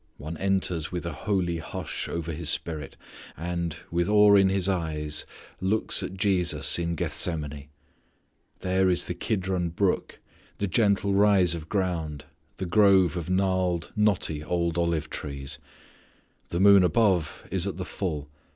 [0.17, 2.97] One enters with a holy hush over his spirit,
[3.37, 5.27] and, with awe in his eyes,
[5.61, 7.67] looks at Jesus in Gethsemane.
[8.61, 10.19] There is the Kidron brook,
[10.57, 12.25] the gentle rise of ground,
[12.57, 15.59] the grove of gnarled knotty old olive trees.
[16.49, 18.27] The moon above is at the full.